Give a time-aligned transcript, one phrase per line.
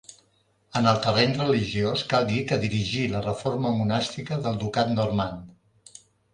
[0.79, 6.05] En el terreny religiós cal dir que dirigí la reforma monàstica del ducat normand.